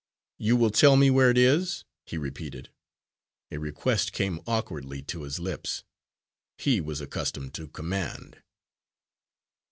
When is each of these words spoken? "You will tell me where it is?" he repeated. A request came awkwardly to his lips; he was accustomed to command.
"You 0.39 0.57
will 0.57 0.71
tell 0.71 0.95
me 0.95 1.11
where 1.11 1.29
it 1.29 1.37
is?" 1.37 1.85
he 2.07 2.17
repeated. 2.17 2.71
A 3.51 3.59
request 3.59 4.13
came 4.13 4.41
awkwardly 4.47 5.03
to 5.03 5.21
his 5.21 5.37
lips; 5.39 5.83
he 6.57 6.81
was 6.81 7.01
accustomed 7.01 7.53
to 7.53 7.67
command. 7.67 8.41